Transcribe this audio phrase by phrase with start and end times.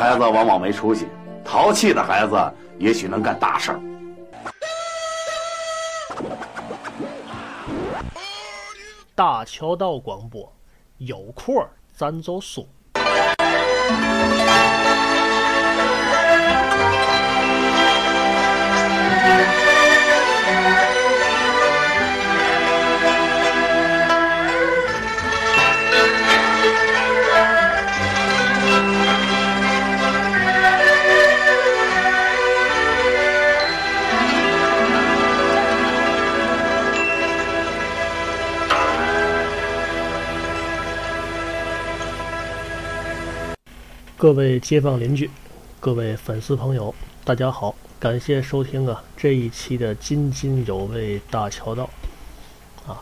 [0.00, 1.06] 孩子往往没出息，
[1.44, 2.34] 淘气的孩子
[2.78, 3.80] 也许能干大事儿。
[9.14, 10.50] 大桥道广播，
[10.96, 11.54] 有空
[11.92, 12.66] 咱就说。
[44.20, 45.30] 各位街坊邻居，
[45.80, 51.88] 各位粉丝朋友，大家好，感谢收听啊这一期的津津有味大桥道。
[52.86, 53.00] 啊，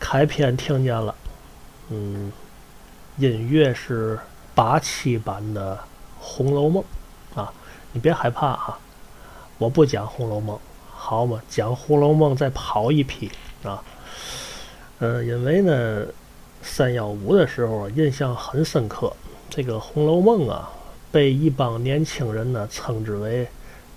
[0.00, 1.14] 开篇听见了，
[1.90, 2.32] 嗯，
[3.18, 4.18] 音乐是
[4.52, 5.76] 八七版的
[6.18, 6.82] 《红楼梦》
[7.40, 7.52] 啊，
[7.92, 8.76] 你别害怕啊，
[9.58, 10.56] 我不讲《红楼梦》，
[10.90, 13.30] 好嘛，讲《红楼梦》再跑一批
[13.62, 13.80] 啊。
[14.98, 16.04] 嗯，因为呢，
[16.62, 19.12] 三幺五的时候印象很深刻。
[19.54, 20.70] 这个《红楼梦》啊，
[21.10, 23.46] 被一帮年轻人呢称之为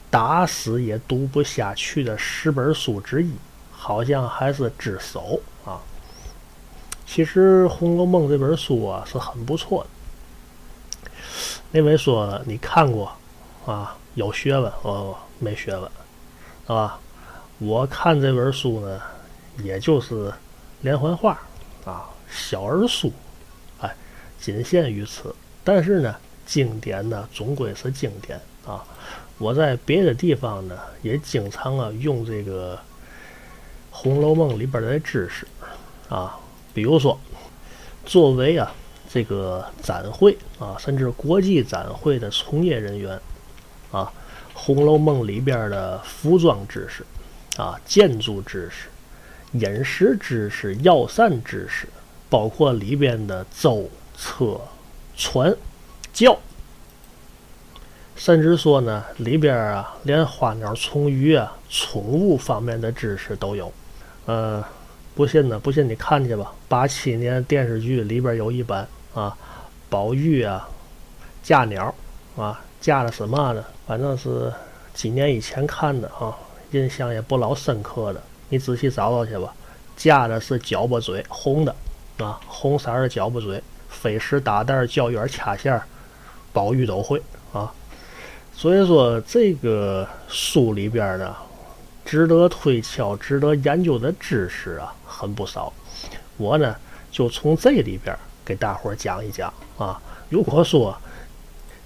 [0.09, 3.31] 打死也读不下去的十本书之一，
[3.71, 5.79] 好像还是之首啊。
[7.05, 9.89] 其实《红楼梦》这本书啊是很不错的。
[11.71, 13.09] 那位说你看过
[13.65, 13.95] 啊？
[14.15, 15.89] 有学问哦，没学问，
[16.67, 16.99] 是吧？
[17.59, 19.01] 我看这本书呢，
[19.63, 20.33] 也就是
[20.81, 21.39] 连环画
[21.85, 23.13] 啊，小儿书，
[23.79, 23.95] 哎，
[24.37, 25.33] 仅限于此。
[25.65, 26.15] 但是呢，
[26.45, 28.85] 经典呢总归是经典啊！
[29.39, 32.75] 我在别的地方呢也经常啊用这个
[33.91, 35.45] 《红楼梦》里边的知识
[36.07, 36.39] 啊，
[36.73, 37.19] 比如说，
[38.05, 38.71] 作为啊
[39.09, 43.19] 这个展会啊，甚至国际展会的从业人员
[43.91, 44.03] 啊，
[44.53, 47.03] 《红楼梦》里边的服装知识
[47.57, 48.87] 啊、建筑知识、
[49.53, 51.87] 饮食知识、药膳知识，
[52.29, 54.61] 包括里边的粥车。
[55.17, 55.55] 传
[56.13, 56.37] 教，
[58.15, 63.71] 甚至说呢，里边啊，连花鸟虫鱼啊、宠物方面的知识都有。
[64.25, 64.63] 呃，
[65.13, 66.53] 不信呢，不信你看去吧。
[66.67, 69.35] 八七年电视剧里边有一版啊，
[69.89, 70.67] 宝玉啊，
[71.43, 71.93] 嫁鸟
[72.35, 74.51] 啊，嫁的什么呢，反正是
[74.93, 76.35] 几年以前看的啊，
[76.71, 78.21] 印象也不老深刻的。
[78.49, 79.53] 你仔细找找去吧，
[79.95, 81.75] 嫁的是脚巴嘴，红的
[82.17, 83.61] 啊，红色的脚巴嘴。
[83.99, 85.81] 飞石打蛋、教员掐线，
[86.51, 87.21] 宝玉都会
[87.53, 87.73] 啊。
[88.53, 91.35] 所以说，这个书里边呢，
[92.05, 95.73] 值得推敲、值得研究的知识啊，很不少。
[96.37, 96.75] 我呢，
[97.11, 100.01] 就从这里边给大伙讲一讲啊。
[100.29, 100.97] 如果说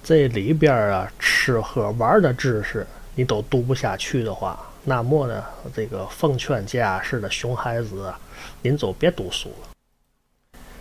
[0.03, 5.44] 这里边啊，吃喝玩的知识你都读不下去的话，那么呢，
[5.74, 8.14] 这个奉劝家世的熊孩子，
[8.62, 9.78] 您就别读书了。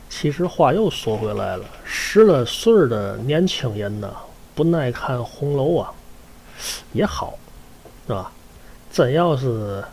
[0.09, 4.11] 其实话又说回来了，十来岁的年轻人呢，
[4.55, 5.93] 不耐看红楼啊，
[6.93, 7.39] 也好，
[8.07, 8.33] 是吧？
[8.91, 9.85] 真要是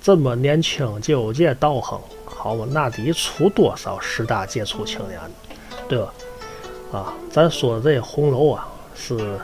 [0.00, 5.18] 这么年轻就有这道行，好嘛，那得出多少十大杰出青年，
[5.88, 6.12] 对吧？
[6.92, 9.40] 啊，咱说这红楼啊，是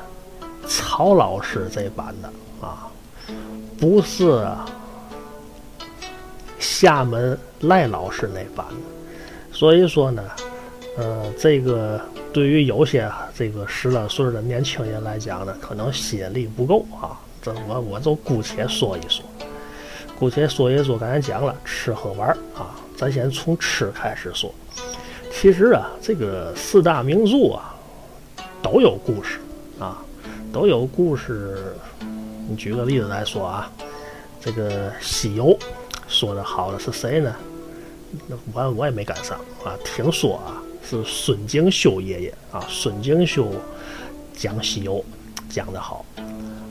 [0.66, 2.86] 曹老师这版的啊，
[3.78, 4.46] 不是
[6.58, 8.97] 厦门赖老师那版的。
[9.58, 10.22] 所以说呢，
[10.96, 12.00] 呃，这个
[12.32, 17.18] 对于有些这个十来岁的年轻人来讲呢，可能吸引力不够啊。
[17.42, 19.24] 这我我就姑且说一说，
[20.16, 20.96] 姑且说一说。
[20.96, 24.54] 刚才讲了吃喝玩啊，咱先从吃开始说。
[25.32, 27.74] 其实啊，这个四大名著啊，
[28.62, 29.40] 都有故事
[29.80, 29.98] 啊，
[30.52, 31.74] 都有故事。
[32.48, 33.68] 你举个例子来说啊，
[34.40, 35.58] 这个西游
[36.06, 37.34] 说的好的是谁呢？
[38.26, 43.52] 那我我也没赶上啊，听说啊是孙敬修爷爷啊，孙敬修
[44.34, 45.04] 讲西游
[45.50, 46.04] 讲得好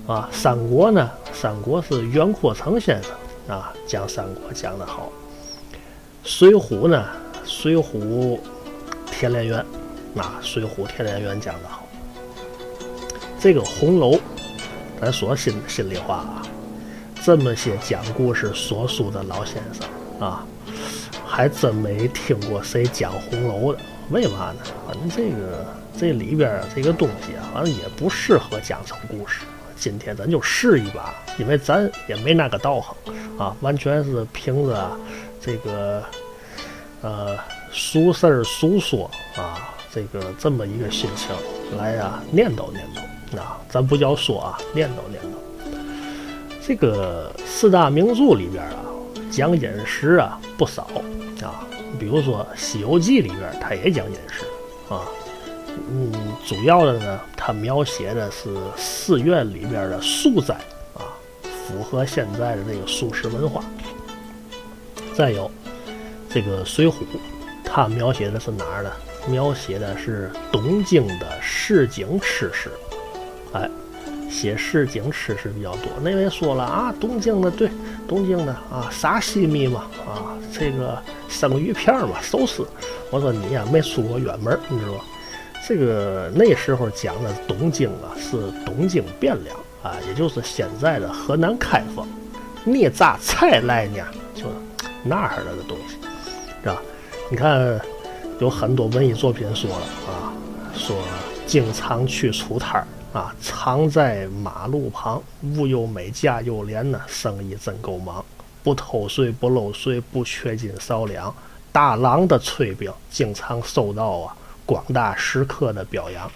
[0.07, 0.27] 啊。
[0.31, 3.11] 三国呢，三国是袁阔成先生
[3.55, 5.11] 啊讲三国讲得好。
[6.23, 7.05] 水浒呢，
[7.45, 8.39] 水浒
[9.11, 9.63] 铁莲园
[10.15, 11.87] 啊，水浒田连元讲得好。
[13.39, 14.19] 这个红楼，
[14.99, 16.41] 咱说心心里话啊，
[17.23, 20.43] 这么些讲故事说书的老先生啊。
[21.37, 23.79] 还真没听过谁讲红楼的，
[24.09, 24.61] 为嘛呢？
[24.87, 25.63] 反正这个
[25.95, 29.41] 这里边啊，这个东西啊，好像也不适合讲成故事。
[29.75, 32.95] 今天咱就试一把，因为咱也没那个道行
[33.37, 34.89] 啊，完全是凭着
[35.39, 36.03] 这个
[37.03, 37.37] 呃
[37.71, 41.29] 俗事儿俗说啊，这个这么一个心情
[41.77, 45.77] 来呀念叨念叨啊，咱不叫说啊，念叨念叨。
[46.65, 48.77] 这个四大名著里边啊，
[49.29, 50.89] 讲饮食啊不少
[51.43, 51.65] 啊，
[51.99, 54.45] 比如说《西游记》里边，它也讲饮食
[54.93, 55.01] 啊。
[55.89, 56.11] 嗯，
[56.45, 60.55] 主要的呢，它描写的是寺院里边的素斋
[60.95, 61.13] 啊，
[61.43, 63.63] 符合现在的这个素食文化。
[65.13, 65.49] 再有
[66.29, 66.91] 这个《水浒》，
[67.63, 68.91] 它描写的是哪儿呢？
[69.27, 72.71] 描写的是东京的市井吃食。
[73.53, 73.69] 哎，
[74.29, 75.91] 写市井吃食比较多。
[76.01, 77.69] 那位说了啊，东京的对，
[78.07, 82.67] 东京的啊，沙西米嘛，啊，这个生鱼片嘛，寿司。
[83.11, 85.03] 我说你呀，没出过远门，你知道吧？
[85.67, 92.07] 这个那时候讲的东京啊，是东京汴梁啊，也就是现在的河南开封。
[92.63, 94.03] 你咋才来呢？
[94.33, 94.43] 就
[95.03, 95.95] 那儿的东西，
[96.63, 96.81] 是吧？
[97.29, 97.79] 你看，
[98.39, 100.31] 有很多文艺作品说了啊，
[100.73, 100.95] 说
[101.45, 108.23] 经常去出摊儿啊，常在马路旁，物又美价又廉呢，生意真够忙，
[108.63, 111.33] 不偷税不漏税，不缺斤少两，
[111.71, 114.35] 大郎的炊饼经常受到啊。
[114.67, 116.29] 广大食客的表扬，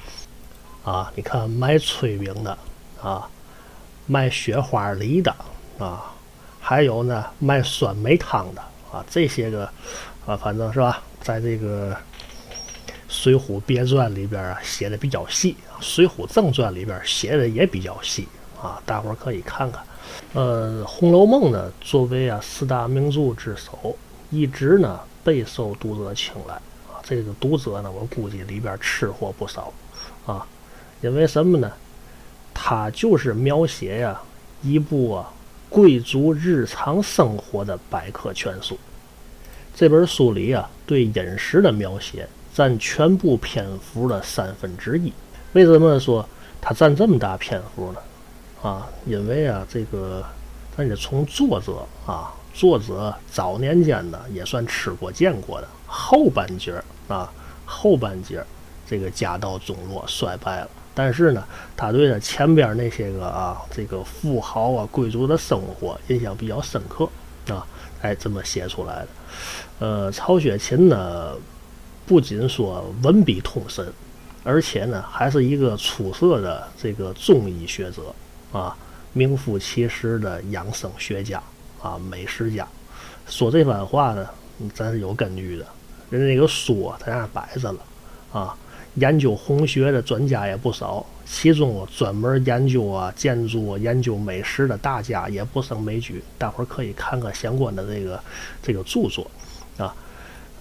[0.85, 2.57] 啊，你看卖炊饼的，
[3.03, 3.27] 啊，
[4.07, 5.35] 卖雪花梨的，
[5.77, 6.01] 啊，
[6.61, 9.65] 还有呢卖酸梅汤的，啊，这些个，
[10.25, 11.91] 啊，反正是吧，在这个
[13.21, 18.27] 《水浒别传》里边啊写的比较细，《水浒正传》里边写的也比较细，
[18.59, 19.83] 啊，大伙儿可以看看。
[20.33, 23.95] 呃，《红楼梦》呢，作为啊四大名著之首，
[24.31, 26.55] 一直呢备受读者青睐
[26.91, 26.97] 啊。
[27.03, 29.71] 这个读者呢，我估计里边吃货不少，
[30.25, 30.43] 啊，
[31.01, 31.71] 因为什么呢？
[32.55, 34.19] 它就是描写呀
[34.63, 35.31] 一部啊
[35.69, 38.75] 贵族日常生活的百科全书。
[39.75, 45.11] 这本书里啊，对饮食的描写占全部篇幅的三分之一。
[45.53, 46.25] 为什么说
[46.61, 47.99] 它占这么大篇幅呢？
[48.61, 50.23] 啊，因为啊，这个
[50.77, 55.67] 咱得从作者啊，作者早年间呢也算吃过见过的。
[55.87, 57.31] 后半截儿啊，
[57.65, 58.45] 后半截儿，
[58.87, 60.69] 这个家道中落，衰败了。
[60.93, 61.43] 但是呢，
[61.75, 67.09] 他对他前边那些个啊，这个富豪啊、贵族的生活印象比较深刻
[67.47, 67.65] 啊，
[68.01, 69.07] 哎，这么写出来的。
[69.79, 71.33] 呃，曹雪芹呢，
[72.11, 73.87] 不仅说文笔通神，
[74.43, 78.13] 而且呢，还是一个出色的这个中医学者
[78.51, 78.75] 啊，
[79.13, 81.41] 名副其实的养生学家
[81.81, 82.67] 啊，美食家。
[83.27, 84.27] 说这番话呢，
[84.73, 85.65] 咱是有根据的。
[86.09, 87.79] 人那个书在那摆着了，
[88.33, 88.57] 啊，
[88.95, 96.21] 研究红学的专家也不少，其中专门研究啊建筑、研究美食的大家也不胜枚举。
[96.37, 98.21] 大伙儿可以看看相关的这个
[98.61, 99.31] 这个著作，
[99.77, 99.95] 啊，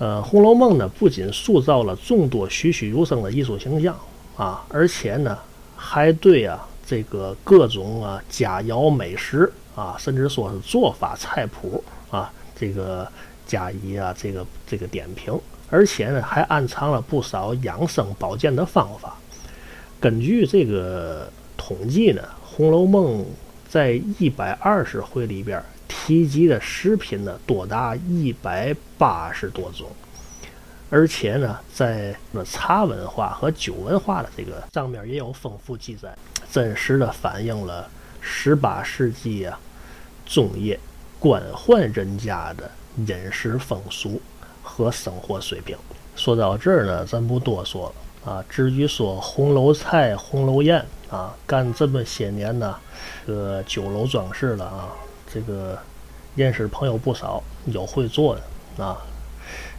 [0.01, 3.95] 呃，《红楼梦》呢不仅塑造了众多栩栩如生的艺术形象
[4.37, 5.39] 啊，而且呢
[5.77, 13.07] 还对啊这个各种啊佳肴美食啊，甚至说是做法菜谱啊，这个。
[13.47, 15.37] 加以啊，这个这个点评，
[15.71, 19.17] 而且呢，还暗藏了不少养生保健的方法。
[19.99, 23.23] 根据这个统计呢，《红楼梦》
[23.69, 29.89] 在一百二十回里边提及的食品呢，多达一百八十多种，
[30.89, 36.17] 而且呢，在那茶文化和酒文化的这个上面也有丰富记载，
[36.51, 39.59] 真实的反映了十八世纪啊
[40.25, 40.79] 中叶
[41.19, 42.71] 官宦人家的。
[43.07, 44.21] 饮食风俗
[44.63, 45.77] 和生活水平。
[46.17, 47.91] 说到这儿呢，咱不多说
[48.25, 48.45] 了啊。
[48.49, 52.77] 至于说红楼菜、红楼宴啊，干这么些年呢，
[53.25, 54.89] 这酒楼装饰了啊，
[55.33, 55.79] 这个
[56.35, 58.99] 认识朋友不少，有会做的啊。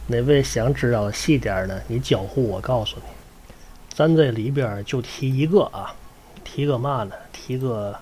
[0.06, 1.82] 哪位想知道细点的？
[1.86, 3.02] 你交互我告诉你。
[3.94, 5.94] 咱这里边就提一个啊，
[6.42, 7.14] 提个嘛呢？
[7.32, 7.94] 提个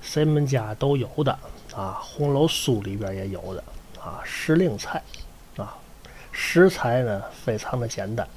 [0.00, 1.38] 谁们家都有的
[1.74, 3.62] 啊，红楼书里边也有的。
[4.00, 5.02] 啊，时令菜，
[5.56, 5.76] 啊，
[6.30, 8.28] 食材呢非常的简单。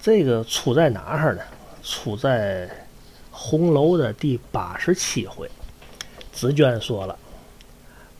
[0.00, 1.42] 这个出在哪儿呢？
[1.82, 2.68] 出在
[3.30, 5.50] 红楼的第八十七回。
[6.32, 7.16] 紫娟说了，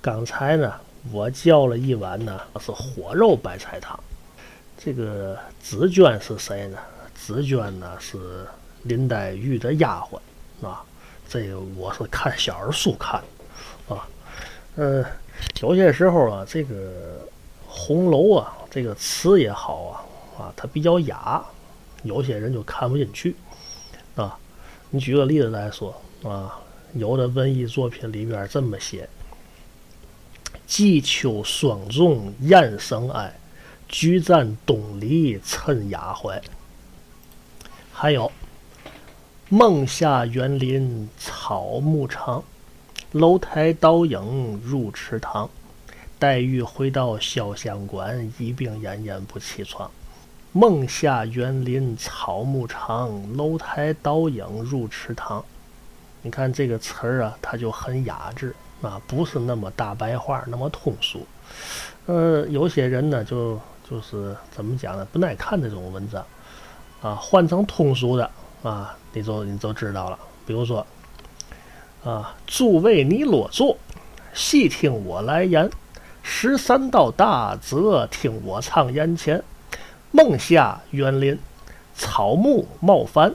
[0.02, 0.74] 刚才呢
[1.12, 3.98] 我叫了一碗呢是火肉白菜汤。
[4.76, 6.78] 这个紫娟是谁呢？
[7.14, 8.44] 紫娟呢是
[8.82, 10.18] 林黛玉的丫鬟
[10.66, 10.82] 啊。
[11.28, 13.22] 这个我是看小儿书看
[13.88, 14.08] 的啊，
[14.74, 15.04] 嗯。
[15.60, 17.20] 有些时候啊，这个
[17.66, 19.84] 红楼啊，这个词也好
[20.36, 21.42] 啊，啊，它比较雅，
[22.02, 23.34] 有些人就看不进去
[24.14, 24.36] 啊。
[24.90, 26.60] 你举个例子来说啊，
[26.94, 29.08] 有的文艺作品里边这么写
[30.66, 33.38] ：“季秋霜重燕生哀，
[33.88, 36.40] 菊占东篱衬雅怀。”
[37.92, 38.32] 还有
[39.48, 42.42] “梦下园林草木长，
[43.12, 45.48] 楼台倒影入池塘。
[46.18, 49.90] 黛玉回到潇湘馆，一病奄奄不起床。
[50.52, 55.44] ”“梦下园林草木长，楼台倒影入池塘。”
[56.22, 61.26] 你看这个词儿啊，它就很雅致啊，不是那么大白话，那么通俗。
[62.06, 63.58] 呃，有些人呢，就
[63.88, 66.24] 就是怎么讲呢，不耐看这种文章
[67.00, 68.28] 啊，换成通俗的
[68.62, 70.18] 啊，你就你就知道了。
[70.44, 70.84] 比如说
[72.04, 73.76] 啊，诸位你落座，
[74.34, 75.70] 细听我来言。
[76.24, 79.42] 十三道大泽听我唱眼前。
[80.10, 81.38] 梦下园林，
[81.94, 83.34] 草木茂繁。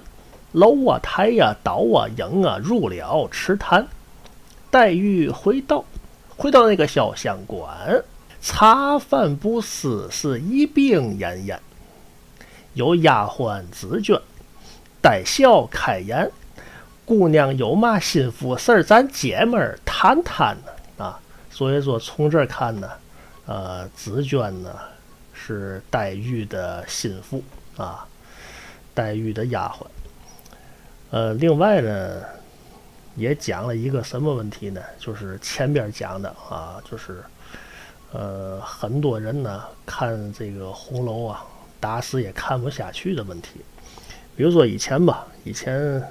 [0.52, 3.88] 楼啊台呀倒啊影啊入了池潭，
[4.78, 5.84] 黛玉回到
[6.38, 8.04] 回到那个潇湘馆，
[8.40, 11.58] 茶饭不思是一病奄奄。
[12.76, 14.22] 有丫鬟紫鹃，
[15.02, 16.30] 带笑开言
[17.06, 21.20] ：“姑娘有嘛心腹事儿，咱姐们儿谈谈呢啊。”
[21.50, 22.88] 所以说从这儿看呢，
[23.48, 24.76] 呃，紫鹃呢
[25.34, 27.44] 是黛玉的心腹
[27.78, 28.06] 啊，
[28.94, 29.88] 黛玉的丫鬟。
[31.10, 32.22] 呃，另外呢，
[33.18, 34.80] 也讲了一个什么问题呢？
[34.98, 37.22] 就是前边讲的啊，就是
[38.14, 41.44] 呃，很多人呢看这个红楼啊，
[41.80, 43.60] 打死也看不下去的问题。
[44.36, 46.02] 比如说以前吧，以前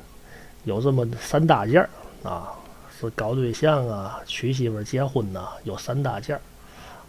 [0.64, 1.88] 有这么三大件儿
[2.28, 2.52] 啊，
[3.00, 6.42] 是搞对象啊、娶媳妇、结婚呐，有三大件儿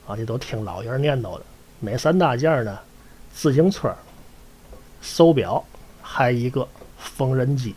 [0.08, 1.42] 啊，这都听老爷念叨的。
[1.80, 2.80] 哪三大件儿呢？
[3.34, 3.94] 自行车、
[5.02, 5.64] 手表，
[6.02, 6.68] 还一个。
[7.00, 7.76] 缝纫机，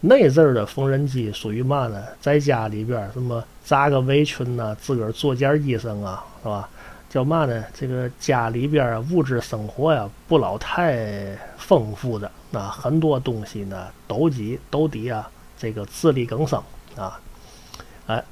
[0.00, 2.02] 那阵儿的缝纫机属于嘛呢？
[2.20, 6.68] 在家里边什么扎个围裙呐，自个儿做件衣裳啊，是吧？
[7.10, 7.64] 叫嘛呢？
[7.74, 15.28] 这个家里边物质生活呀，不老太丰富的，那很多东西呢，都急都得啊，
[15.58, 16.62] 这个自力更生
[16.94, 17.18] 啊。
[18.06, 18.22] 哎，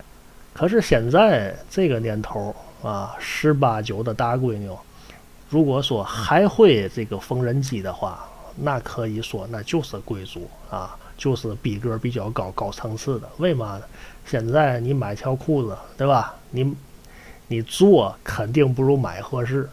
[0.55, 4.71] 可是现在这个年头啊，十八九的大闺女，
[5.49, 13.29] 如果说还会这个缝纫机的话，那可以说，那就是贵族啊，就是逼格比较高、高层次的。
[13.39, 13.85] 为嘛呢？
[14.27, 16.35] 现在你买条裤子，对吧？
[16.51, 16.75] 你
[17.49, 19.69] 你做肯定不如买合适。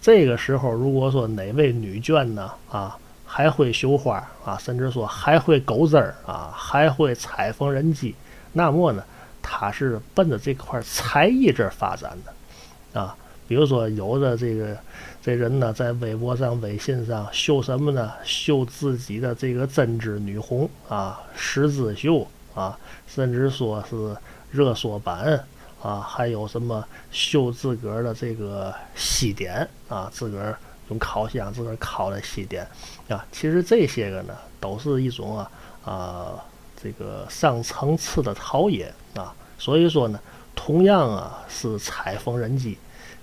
[0.00, 8.14] 这个时候，如果说哪位女眷呢，啊，还会绣花啊，甚至说还会钩针儿啊，还会踩缝纫机，
[8.52, 9.04] 那么呢，
[9.42, 13.16] 她是奔着这块才艺这发展的，啊。
[13.50, 14.76] 比如说，有的这个
[15.20, 18.12] 这人呢，在微博上、微信上秀什么呢？
[18.22, 22.78] 秀自己的这个针织女红啊，十字绣啊，
[23.08, 24.16] 甚至说是
[24.52, 25.44] 热缩版
[25.82, 30.56] 啊，还有什么秀自个儿的这个西点啊，自个儿
[30.90, 32.64] 用烤箱自个儿烤的西点
[33.08, 33.26] 啊。
[33.32, 35.50] 其实这些个呢，都是一种啊
[35.84, 36.44] 啊
[36.80, 39.34] 这个上层次的陶冶啊。
[39.58, 40.20] 所以说呢，
[40.54, 42.78] 同样啊是采缝纫机。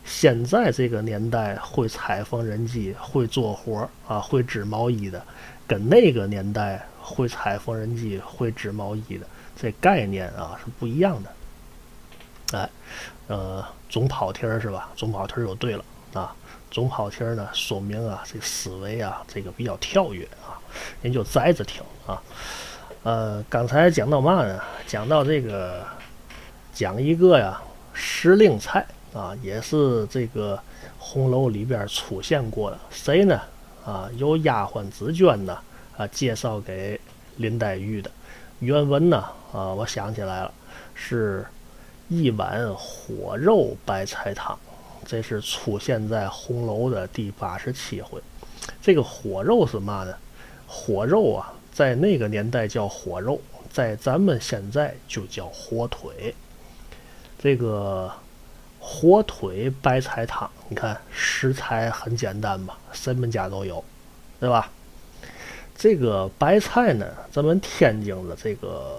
[0.07, 5.21] 现在这个年代会裁缝纫机、会做活啊、会织毛衣的，
[5.67, 12.57] 跟那个年代会裁缝纫机、会织毛衣的这概念啊是不一样的。
[12.57, 12.69] 哎，
[13.27, 14.89] 呃，总跑题儿是吧？
[14.95, 15.83] 总跑题儿就对了
[16.13, 16.33] 啊。
[16.71, 20.55] 总跑题儿呢，说明啊这思维啊这个比较跳跃啊，
[21.01, 22.23] 您就摘着听啊。
[23.03, 24.57] 呃，刚才讲到嘛呢？
[24.87, 25.85] 讲到这个，
[26.73, 27.61] 讲一个呀
[27.91, 28.85] 时令菜。
[29.17, 30.62] 啊，也是这个
[31.00, 33.41] 红楼里边出现过的，谁呢？
[33.83, 35.57] 啊，由丫鬟紫鹃呢
[35.97, 37.00] 啊介绍给
[37.38, 38.12] 林黛玉的。
[38.59, 40.53] 原文呢啊，我想起来了，
[40.93, 41.43] 是
[42.09, 44.55] 一碗火肉白菜汤，
[45.03, 48.21] 这是出现在红楼的第八十七回。
[48.79, 50.13] 这个火肉是嘛呢？
[50.67, 53.41] 火肉啊，在那个年代叫火肉，
[53.74, 56.36] 在咱们现在就叫火腿。
[57.39, 58.12] 这个。
[58.89, 62.77] 火腿白菜汤，你看食材很简单吧？
[62.94, 63.84] 谁们家都有，
[64.39, 64.72] 对吧？
[65.75, 68.98] 这个白菜呢，咱们天津的这个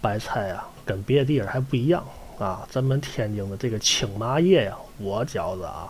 [0.00, 2.04] 白菜啊，跟别的地儿还不一样
[2.36, 2.66] 啊。
[2.68, 5.88] 咱们天津的这个青麻叶呀，我觉着啊，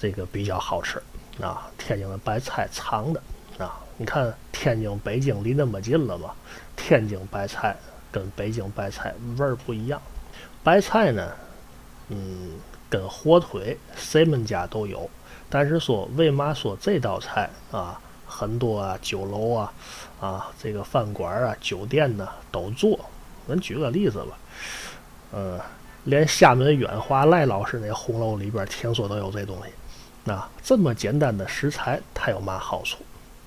[0.00, 1.00] 这个比较好吃
[1.42, 1.70] 啊。
[1.76, 3.22] 天津的白菜长的
[3.58, 6.30] 啊，你看天津、北京离那么近了嘛，
[6.74, 7.76] 天津白菜
[8.10, 10.00] 跟北京白菜味儿不一样。
[10.64, 11.30] 白菜呢？
[12.12, 12.52] 嗯，
[12.88, 15.08] 跟火腿谁们家都有，
[15.48, 19.72] 但是说为嘛说这道菜啊，很多啊酒楼啊
[20.20, 22.98] 啊这个饭馆啊酒店呢都做。
[23.48, 24.38] 咱举个例子吧，
[25.32, 25.60] 嗯，
[26.04, 29.72] 连厦门远华赖老师那红楼里边听说都有这东西，
[30.24, 32.98] 那这么简单的食材，它有嘛好处？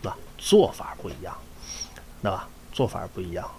[0.07, 0.17] 啊？
[0.37, 1.33] 做法不一样，
[2.21, 2.43] 那？
[2.73, 3.49] 做法不一样，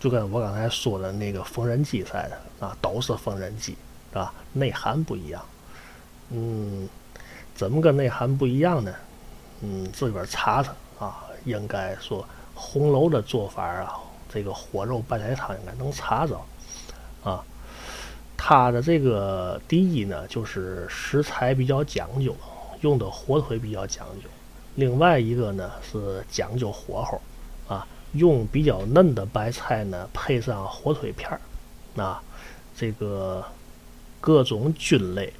[0.00, 3.76] 就跟我刚才说的那个缝纫机似的啊，都是缝纫机，
[4.16, 4.32] 是吧？
[4.54, 5.44] 内涵不一样。
[6.30, 6.88] 嗯，
[7.54, 8.94] 怎么个内涵不一样呢？
[9.60, 11.22] 嗯，自个儿查查啊。
[11.44, 14.00] 应该说红楼的做法啊，
[14.32, 16.40] 这个火肉白菜汤应该能查着
[17.22, 17.44] 啊。
[18.38, 22.34] 它的这个第一呢，就是食材比较讲究，
[22.80, 24.28] 用的火腿比较讲究。
[24.76, 27.20] 另外一个呢是讲究火候
[27.68, 32.20] 啊，用比较嫩的白菜呢，配上火腿片儿啊，
[32.76, 33.44] 这个
[34.20, 35.32] 各种菌类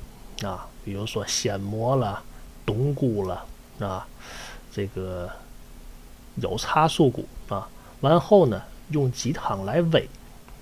[0.43, 0.67] 啊。
[0.85, 2.23] 比如说鲜蘑了、
[2.65, 3.45] 冬菇了
[3.81, 4.07] 啊，
[4.73, 5.29] 这个
[6.37, 7.69] 有茶树菇啊，
[8.03, 10.07] 完后呢用鸡汤来煨，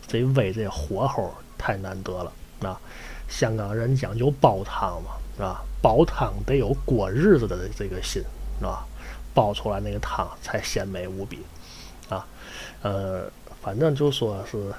[0.06, 2.80] 这煨这火候太难得了啊！
[3.28, 8.22] 香港人讲究煲汤嘛，啊，煲汤得有过日子的这个心
[8.62, 8.84] 啊，
[9.34, 11.40] 煲出来那个汤才鲜美无比
[12.08, 12.26] 啊。
[12.80, 13.30] 呃，
[13.60, 14.72] 反正就说是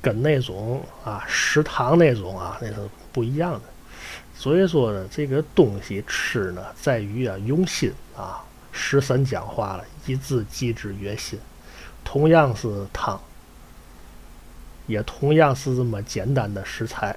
[0.00, 2.76] 跟那种啊食堂那种啊那是
[3.12, 3.62] 不一样的。
[4.34, 8.42] 所以说呢，这个东西吃呢，在于啊用心啊。
[8.72, 11.36] 食神讲话了，一字记之曰心。
[12.04, 13.20] 同样是汤，
[14.86, 17.16] 也同样是这么简单的食材，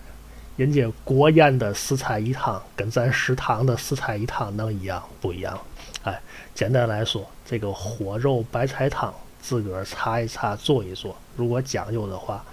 [0.57, 5.57] 人家国宴的四菜一汤跟咱食堂的四菜一汤能一样不一样？
[6.03, 6.19] 哎，
[6.55, 12.43] 简单来说，这个火肉白菜汤，自个儿查一查，做一做，如果讲究的话，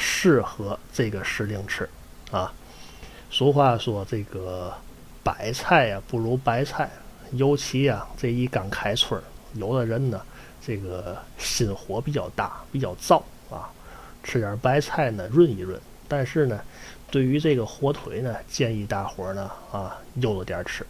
[0.00, 1.86] 适合这个时令吃
[2.30, 2.50] 啊。
[3.30, 4.74] 俗话说：“这个
[5.22, 6.90] 白菜呀，不如白菜。
[7.32, 9.22] 尤其啊，这一刚开春，
[9.54, 10.20] 有的人呢，
[10.60, 13.70] 这个心火比较大，比较燥啊，
[14.24, 15.80] 吃点白菜呢，润一润。
[16.08, 16.60] 但是呢，
[17.08, 20.84] 对于这个火腿呢，建议大伙儿呢啊，悠着点吃，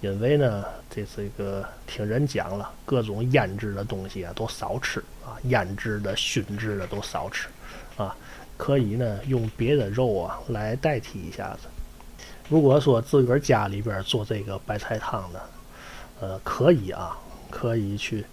[0.00, 7.48] 因为呢，这这个听人讲了，各种腌制的东西啊，都少吃啊，腌制的、熏制的都少吃
[7.98, 8.16] 啊。”
[8.56, 11.68] 可以呢，用别的肉啊来代替一下子。
[12.48, 15.40] 如果说自个儿家里边做这个白菜汤呢，
[16.20, 17.16] 呃，可以啊，
[17.50, 18.24] 可以去，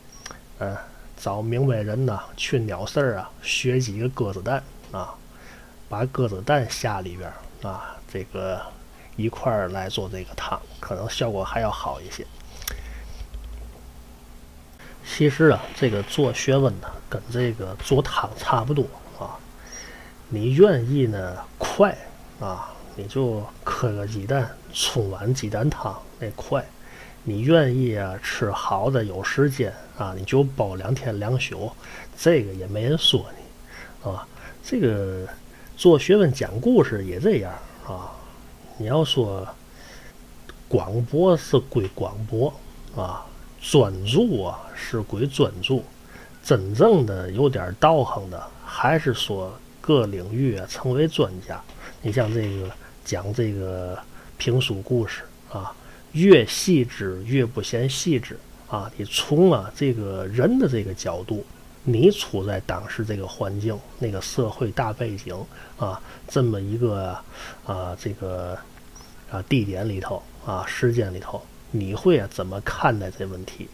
[0.59, 0.77] 呃，
[1.17, 5.13] 找明白人呢去鸟事儿啊，学几个鸽子蛋啊，
[5.89, 7.31] 把鸽子蛋下里边
[7.63, 8.61] 啊，这个
[9.15, 12.25] 一块儿来做这个汤，可能效果还要好一些。
[15.05, 18.85] 其实啊，这个做学问呢，跟这个做汤差不多。
[20.29, 21.95] 你愿意呢快
[22.39, 26.65] 啊，你就磕个鸡蛋，冲碗鸡蛋汤那快。
[27.23, 31.71] 你愿意啊吃好的有时间啊，你就包两天两宿，
[32.17, 34.27] 这个也没人说你，啊。
[34.63, 35.27] 这个
[35.77, 37.53] 做学问讲故事也这样
[37.87, 38.11] 啊。
[38.77, 39.47] 你要说
[40.67, 42.51] 广播是归广播
[42.95, 43.23] 啊，
[43.61, 45.83] 专注啊是归专注，
[46.43, 49.53] 真正的有点道行的，还是说。
[49.83, 51.61] 各领域啊，成为专家。
[52.01, 52.71] 你像这个
[53.03, 53.99] 讲这个
[54.37, 55.75] 评书故事啊，
[56.13, 58.89] 越细致越不嫌细致啊。
[58.95, 61.45] 你从啊这个人的这个角度，
[61.83, 65.35] 你处在当时这个环境、那个社会大背景
[65.77, 67.13] 啊，这么一个
[67.65, 68.57] 啊这个
[69.29, 71.41] 啊地点里头啊时间里头，
[71.71, 73.67] 你会啊怎么看待这问题？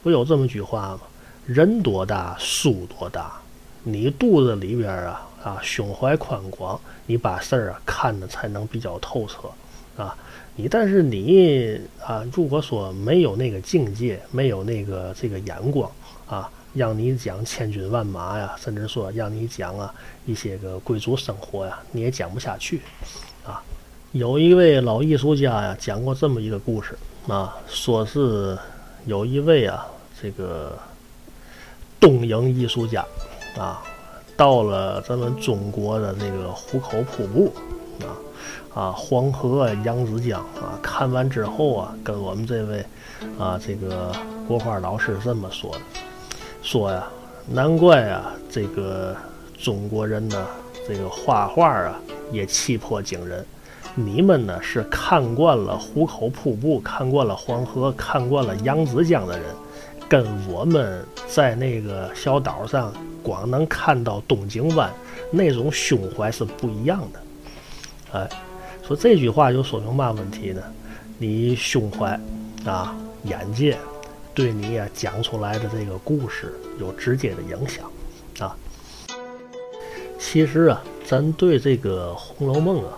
[0.00, 1.00] 不有这么句话吗？
[1.44, 3.40] 人多大，书多大。
[3.82, 5.25] 你肚子里边啊。
[5.42, 10.16] 啊，胸怀宽广，你把事儿啊看的才能比较透彻，啊，
[10.56, 15.88] 你但是你啊，如果说没有那个境界，没有那个这个眼光
[16.26, 19.94] 啊，让你讲千军万马呀，甚至说让你讲啊
[20.24, 22.80] 一些个贵族生活呀，你也讲不下去，
[23.44, 23.62] 啊，
[24.12, 28.58] 有一位老艺术家呀讲过这么一个故事啊，说是
[29.04, 29.86] 有一位啊
[30.20, 30.76] 这个
[32.00, 33.04] 东瀛艺术家
[33.56, 33.80] 啊。
[34.36, 37.52] 到了咱们中国的这个壶口瀑布，
[38.02, 38.12] 啊
[38.74, 42.84] 啊黄河、扬子江啊，看完之后啊，跟我们这位
[43.38, 44.12] 啊这个
[44.46, 45.80] 国画老师这么说的，
[46.62, 47.06] 说呀，
[47.48, 49.16] 难怪啊这个
[49.58, 50.46] 中国人呢，
[50.86, 51.98] 这个画画啊
[52.30, 53.44] 也气魄惊人。
[53.98, 59.46] 你们呢是看惯了壶口瀑布，看惯了黄河，看惯了扬子江的人，
[60.08, 62.92] 跟我们在那个小岛上。
[63.26, 64.88] 光能看到东京湾
[65.32, 67.20] 那种胸怀是不一样的，
[68.12, 68.28] 哎，
[68.86, 70.62] 说这句话就说明嘛问题呢？
[71.18, 72.16] 你胸怀
[72.64, 73.76] 啊，眼界
[74.32, 77.90] 对你呀讲出来的这个故事有直接的影响
[78.38, 78.56] 啊。
[80.20, 82.92] 其实啊，咱对这个《红楼梦》啊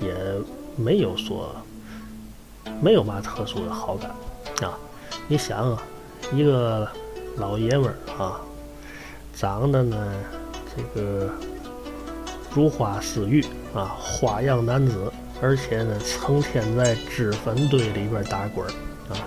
[0.00, 0.14] 也
[0.76, 1.52] 没有说
[2.80, 4.12] 没有嘛特殊的好感
[4.70, 4.78] 啊。
[5.26, 5.82] 你想啊，
[6.34, 6.88] 一个
[7.36, 8.40] 老爷们儿啊，
[9.34, 10.12] 长得呢
[10.74, 11.30] 这个
[12.54, 18.70] 如花似玉啊，花样男子，而且呢成天在脂粉堆里边打滚儿
[19.12, 19.20] 啊，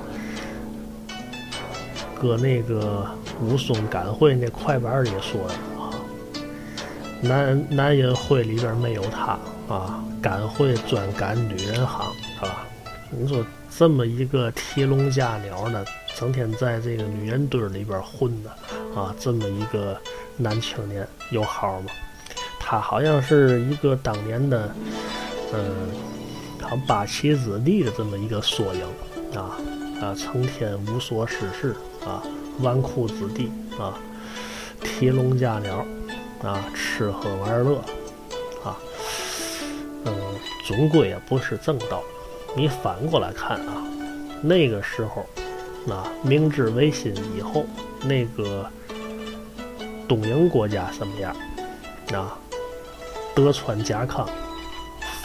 [2.20, 3.08] 搁那个
[3.41, 5.94] 武松赶会那快板里说的啊，
[7.22, 9.38] 男男人会里边没有他
[9.74, 12.65] 啊，赶会专赶女人行，是吧？
[13.12, 13.46] 你说
[13.78, 18.49] 这么一个提笼架鸟呢，整天在这个女人堆里边混的
[18.99, 19.99] 啊，这么一个
[20.38, 21.91] 男青年有好吗？
[22.60, 24.73] 他好像是一个当年的，
[25.54, 25.91] 嗯，
[26.62, 28.82] 好八旗子弟的这么一个缩影
[29.39, 29.60] 啊
[30.01, 31.75] 啊，成天无所事事
[32.06, 32.23] 啊，
[32.62, 33.93] 纨绔子弟啊，
[34.82, 35.86] 提笼架鸟
[36.41, 37.78] 啊，吃喝玩乐
[38.63, 38.75] 啊，
[40.06, 40.15] 嗯，
[40.65, 42.01] 总归也不是正道。
[42.56, 43.84] 你反过来看啊，
[44.41, 45.25] 那个时候，
[45.89, 47.65] 啊，明治维新以后，
[48.04, 48.67] 那个
[50.08, 51.36] 东瀛国家什么样？
[52.13, 52.38] 啊，
[53.36, 54.28] 德川家康、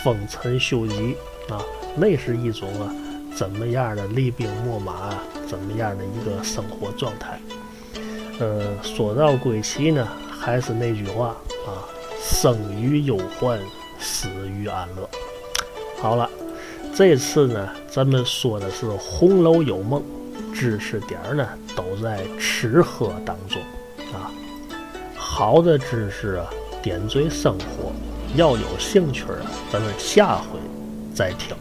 [0.04, 1.16] 丰臣秀吉
[1.48, 1.62] 啊，
[1.96, 2.94] 那是一种啊
[3.34, 5.14] 怎么样的厉兵秣马，
[5.48, 7.40] 怎么样的一个生活状态？
[8.38, 11.28] 呃，说到归期呢，还是那句话
[11.66, 11.88] 啊，
[12.22, 13.58] 生于忧患，
[13.98, 15.08] 死于安乐。
[16.00, 16.28] 好了。
[16.92, 20.02] 这次呢，咱们说的是《红楼有梦》，
[20.54, 23.60] 知识点呢都在吃喝当中
[24.12, 24.30] 啊。
[25.16, 26.46] 好的知识啊，
[26.82, 27.92] 点缀生活。
[28.36, 30.58] 要有兴趣啊，咱们下回
[31.14, 31.56] 再听。